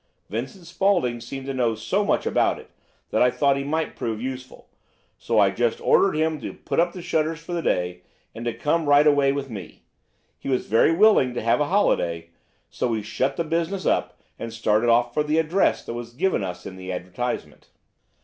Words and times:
Vincent 0.31 0.65
Spaulding 0.65 1.21
seemed 1.21 1.45
to 1.45 1.53
know 1.53 1.75
so 1.75 2.03
much 2.03 2.25
about 2.25 2.57
it 2.57 2.71
that 3.11 3.21
I 3.21 3.29
thought 3.29 3.55
he 3.55 3.63
might 3.63 3.95
prove 3.95 4.19
useful, 4.19 4.67
so 5.15 5.37
I 5.37 5.51
just 5.51 5.79
ordered 5.79 6.15
him 6.15 6.41
to 6.41 6.55
put 6.55 6.79
up 6.79 6.93
the 6.93 7.03
shutters 7.03 7.39
for 7.39 7.53
the 7.53 7.61
day 7.61 8.01
and 8.33 8.43
to 8.45 8.51
come 8.55 8.89
right 8.89 9.05
away 9.05 9.31
with 9.31 9.51
me. 9.51 9.83
He 10.39 10.49
was 10.49 10.65
very 10.65 10.91
willing 10.91 11.35
to 11.35 11.41
have 11.43 11.59
a 11.59 11.67
holiday, 11.67 12.31
so 12.71 12.87
we 12.87 13.03
shut 13.03 13.37
the 13.37 13.43
business 13.43 13.85
up 13.85 14.19
and 14.39 14.51
started 14.51 14.89
off 14.89 15.13
for 15.13 15.21
the 15.23 15.37
address 15.37 15.85
that 15.85 15.93
was 15.93 16.13
given 16.15 16.43
us 16.43 16.65
in 16.65 16.77
the 16.77 16.91
advertisement. 16.91 17.69